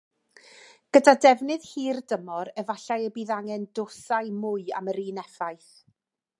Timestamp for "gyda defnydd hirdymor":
0.95-2.51